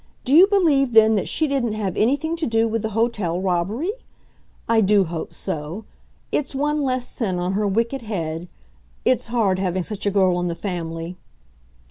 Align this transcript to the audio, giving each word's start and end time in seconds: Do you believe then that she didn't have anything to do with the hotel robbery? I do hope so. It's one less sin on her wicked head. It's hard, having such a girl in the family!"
Do 0.25 0.33
you 0.33 0.47
believe 0.47 0.93
then 0.93 1.13
that 1.13 1.27
she 1.27 1.45
didn't 1.47 1.73
have 1.73 1.95
anything 1.95 2.35
to 2.37 2.47
do 2.47 2.67
with 2.67 2.81
the 2.81 2.89
hotel 2.97 3.39
robbery? 3.39 3.91
I 4.67 4.81
do 4.81 5.03
hope 5.03 5.31
so. 5.31 5.85
It's 6.31 6.55
one 6.55 6.81
less 6.81 7.07
sin 7.07 7.37
on 7.37 7.53
her 7.53 7.67
wicked 7.67 8.01
head. 8.01 8.47
It's 9.05 9.27
hard, 9.27 9.59
having 9.59 9.83
such 9.83 10.07
a 10.07 10.09
girl 10.09 10.39
in 10.39 10.47
the 10.47 10.55
family!" 10.55 11.17